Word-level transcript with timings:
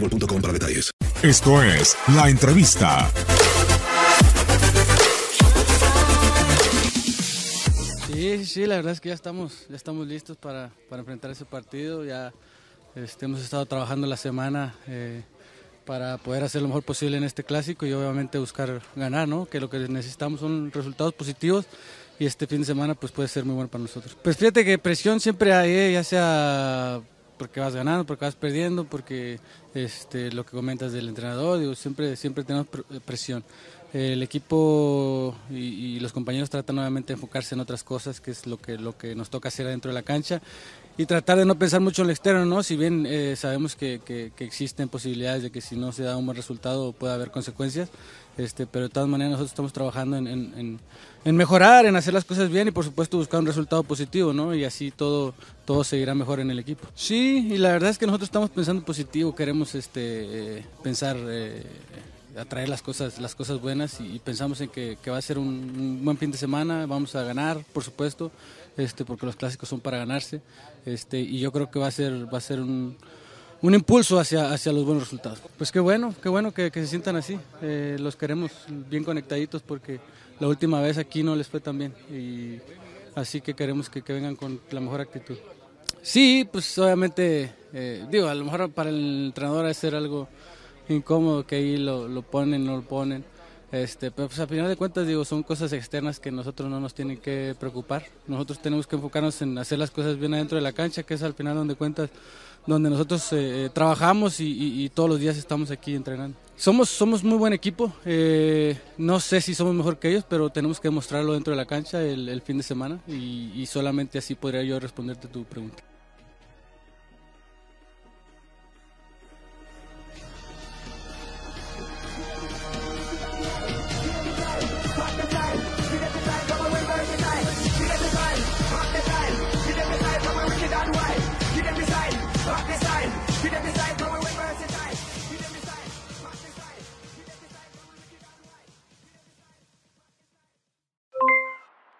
boostmobile.com 0.00 0.40
para 0.40 0.52
detalles. 0.52 0.90
Esto 1.22 1.62
es 1.62 1.96
La 2.14 2.28
Entrevista. 2.28 3.10
Sí, 8.06 8.44
sí, 8.44 8.66
la 8.66 8.76
verdad 8.76 8.92
es 8.92 9.00
que 9.00 9.10
ya 9.10 9.14
estamos, 9.14 9.66
ya 9.68 9.76
estamos 9.76 10.06
listos 10.06 10.36
para, 10.36 10.70
para 10.88 11.00
enfrentar 11.00 11.30
ese 11.30 11.44
partido. 11.44 12.04
Ya 12.04 12.32
este, 12.94 13.26
hemos 13.26 13.40
estado 13.40 13.66
trabajando 13.66 14.06
la 14.06 14.16
semana 14.16 14.74
eh, 14.86 15.22
para 15.84 16.18
poder 16.18 16.44
hacer 16.44 16.62
lo 16.62 16.68
mejor 16.68 16.82
posible 16.82 17.16
en 17.16 17.24
este 17.24 17.44
clásico 17.44 17.86
y 17.86 17.92
obviamente 17.92 18.38
buscar 18.38 18.82
ganar, 18.94 19.28
¿no? 19.28 19.46
Que 19.46 19.60
lo 19.60 19.70
que 19.70 19.78
necesitamos 19.80 20.40
son 20.40 20.72
resultados 20.72 21.14
positivos 21.14 21.66
y 22.18 22.26
este 22.26 22.46
fin 22.46 22.60
de 22.60 22.66
semana 22.66 22.94
pues 22.94 23.12
puede 23.12 23.28
ser 23.28 23.44
muy 23.44 23.54
bueno 23.54 23.70
para 23.70 23.82
nosotros. 23.82 24.16
Pues 24.22 24.36
fíjate 24.36 24.64
que 24.64 24.78
presión 24.78 25.20
siempre 25.20 25.52
hay, 25.52 25.70
¿eh? 25.70 25.92
ya 25.92 26.04
sea 26.04 27.02
porque 27.38 27.60
vas 27.60 27.74
ganando, 27.74 28.04
porque 28.06 28.24
vas 28.24 28.34
perdiendo, 28.36 28.84
porque 28.84 29.38
este, 29.74 30.32
lo 30.32 30.44
que 30.44 30.52
comentas 30.52 30.92
del 30.92 31.08
entrenador, 31.08 31.58
digo, 31.58 31.74
siempre, 31.74 32.16
siempre 32.16 32.44
tenemos 32.44 32.66
pr- 32.68 33.00
presión. 33.02 33.44
El 33.92 34.22
equipo 34.22 35.34
y, 35.50 35.56
y 35.56 36.00
los 36.00 36.12
compañeros 36.12 36.50
tratan 36.50 36.76
nuevamente 36.76 37.08
de 37.08 37.14
enfocarse 37.14 37.54
en 37.54 37.60
otras 37.60 37.82
cosas, 37.82 38.20
que 38.20 38.30
es 38.30 38.46
lo 38.46 38.58
que, 38.58 38.76
lo 38.76 38.96
que 38.98 39.14
nos 39.14 39.30
toca 39.30 39.48
hacer 39.48 39.66
adentro 39.66 39.90
de 39.90 39.94
la 39.94 40.02
cancha, 40.02 40.42
y 40.98 41.06
tratar 41.06 41.38
de 41.38 41.44
no 41.44 41.54
pensar 41.58 41.80
mucho 41.80 42.02
en 42.02 42.08
lo 42.08 42.12
externo, 42.12 42.44
¿no? 42.44 42.62
Si 42.62 42.76
bien 42.76 43.06
eh, 43.06 43.36
sabemos 43.36 43.76
que, 43.76 44.00
que- 44.04 44.32
que 44.36 44.44
existen 44.44 44.88
posibilidades 44.88 45.42
de 45.44 45.50
que 45.50 45.60
si 45.60 45.76
no 45.76 45.92
se 45.92 46.02
da 46.02 46.16
un 46.16 46.26
buen 46.26 46.36
resultado 46.36 46.92
pueda 46.92 47.14
haber 47.14 47.30
consecuencias, 47.30 47.88
este, 48.36 48.66
pero 48.66 48.86
de 48.88 48.94
todas 48.94 49.08
maneras 49.08 49.32
nosotros 49.32 49.52
estamos 49.52 49.72
trabajando 49.72 50.16
en, 50.16 50.26
en- 50.26 50.54
en- 50.58 50.80
en 51.24 51.36
mejorar, 51.36 51.86
en 51.86 51.96
hacer 51.96 52.12
las 52.14 52.24
cosas 52.24 52.50
bien 52.50 52.68
y 52.68 52.70
por 52.72 52.84
supuesto 52.84 53.16
buscar 53.18 53.40
un 53.40 53.46
resultado 53.46 53.82
positivo, 53.82 54.32
¿no? 54.32 54.54
Y 54.54 54.64
así 54.64 54.90
todo, 54.90 55.34
todo 55.64 55.84
seguirá 55.84 56.14
mejor 56.14 56.40
en 56.40 56.50
el 56.50 56.58
equipo. 56.58 56.86
Sí, 56.94 57.48
y 57.50 57.56
la 57.58 57.72
verdad 57.72 57.90
es 57.90 57.98
que 57.98 58.06
nosotros 58.06 58.28
estamos 58.28 58.50
pensando 58.50 58.84
positivo, 58.84 59.34
queremos 59.34 59.74
este, 59.74 60.58
eh, 60.58 60.64
pensar, 60.82 61.16
eh, 61.28 61.62
atraer 62.38 62.68
las 62.68 62.82
cosas, 62.82 63.18
las 63.20 63.34
cosas 63.34 63.60
buenas 63.60 64.00
y, 64.00 64.16
y 64.16 64.18
pensamos 64.18 64.60
en 64.60 64.68
que, 64.68 64.98
que 65.02 65.10
va 65.10 65.18
a 65.18 65.22
ser 65.22 65.38
un, 65.38 65.48
un 65.48 66.04
buen 66.04 66.18
fin 66.18 66.30
de 66.30 66.38
semana, 66.38 66.86
vamos 66.86 67.14
a 67.14 67.22
ganar, 67.22 67.58
por 67.72 67.82
supuesto, 67.82 68.30
este, 68.76 69.04
porque 69.04 69.26
los 69.26 69.36
clásicos 69.36 69.68
son 69.68 69.80
para 69.80 69.98
ganarse, 69.98 70.40
este, 70.84 71.18
y 71.18 71.38
yo 71.38 71.50
creo 71.52 71.70
que 71.70 71.78
va 71.78 71.86
a 71.86 71.90
ser, 71.90 72.32
va 72.32 72.38
a 72.38 72.40
ser 72.42 72.60
un, 72.60 72.96
un 73.62 73.74
impulso 73.74 74.18
hacia, 74.18 74.52
hacia 74.52 74.72
los 74.72 74.84
buenos 74.84 75.04
resultados. 75.04 75.40
Pues 75.56 75.72
qué 75.72 75.80
bueno, 75.80 76.14
qué 76.22 76.28
bueno 76.28 76.52
que, 76.52 76.70
que 76.70 76.80
se 76.82 76.88
sientan 76.88 77.16
así. 77.16 77.38
Eh, 77.62 77.96
los 77.98 78.16
queremos 78.16 78.52
bien 78.68 79.02
conectaditos 79.02 79.62
porque 79.62 79.98
la 80.38 80.48
última 80.48 80.80
vez 80.80 80.98
aquí 80.98 81.22
no 81.22 81.34
les 81.34 81.48
fue 81.48 81.60
tan 81.60 81.78
bien. 81.78 81.94
Y 82.10 82.60
así 83.14 83.40
que 83.40 83.54
queremos 83.54 83.88
que, 83.88 84.02
que 84.02 84.12
vengan 84.12 84.36
con 84.36 84.60
la 84.70 84.80
mejor 84.80 85.00
actitud. 85.00 85.36
Sí, 86.02 86.46
pues 86.50 86.78
obviamente, 86.78 87.52
eh, 87.72 88.06
digo, 88.10 88.28
a 88.28 88.34
lo 88.34 88.44
mejor 88.44 88.70
para 88.70 88.90
el 88.90 89.26
entrenador 89.26 89.66
es 89.66 89.76
ser 89.76 89.94
algo 89.94 90.28
incómodo 90.94 91.46
que 91.46 91.56
ahí 91.56 91.76
lo, 91.76 92.08
lo 92.08 92.22
ponen, 92.22 92.64
no 92.64 92.76
lo 92.76 92.82
ponen. 92.82 93.24
Este, 93.72 94.12
pero 94.12 94.28
pues 94.28 94.38
a 94.38 94.46
final 94.46 94.68
de 94.68 94.76
cuentas 94.76 95.06
digo, 95.06 95.24
son 95.24 95.42
cosas 95.42 95.72
externas 95.72 96.20
que 96.20 96.30
nosotros 96.30 96.70
no 96.70 96.78
nos 96.78 96.94
tienen 96.94 97.18
que 97.18 97.54
preocupar. 97.58 98.04
Nosotros 98.26 98.60
tenemos 98.60 98.86
que 98.86 98.96
enfocarnos 98.96 99.42
en 99.42 99.58
hacer 99.58 99.78
las 99.78 99.90
cosas 99.90 100.18
bien 100.18 100.34
adentro 100.34 100.56
de 100.56 100.62
la 100.62 100.72
cancha, 100.72 101.02
que 101.02 101.14
es 101.14 101.22
al 101.22 101.34
final 101.34 101.56
donde 101.56 101.74
cuentas, 101.74 102.10
donde 102.66 102.90
nosotros 102.90 103.32
eh, 103.32 103.64
eh, 103.64 103.70
trabajamos 103.72 104.36
y, 104.38 104.90
todos 104.94 105.10
los 105.10 105.20
días 105.20 105.36
estamos 105.36 105.70
aquí 105.70 105.94
entrenando. 105.94 106.38
Somos, 106.56 106.88
somos 106.88 107.22
muy 107.22 107.36
buen 107.36 107.52
equipo, 107.52 107.92
eh, 108.04 108.78
no 108.96 109.20
sé 109.20 109.40
si 109.40 109.54
somos 109.54 109.74
mejor 109.74 109.98
que 109.98 110.08
ellos, 110.08 110.24
pero 110.26 110.48
tenemos 110.50 110.80
que 110.80 110.88
demostrarlo 110.88 111.34
dentro 111.34 111.50
de 111.52 111.56
la 111.56 111.66
cancha 111.66 112.02
el, 112.02 112.40
fin 112.40 112.56
de 112.56 112.62
semana 112.62 113.00
y 113.06 113.66
solamente 113.66 114.18
así 114.18 114.34
podría 114.34 114.62
yo 114.62 114.80
responderte 114.80 115.28
tu 115.28 115.44
pregunta. 115.44 115.82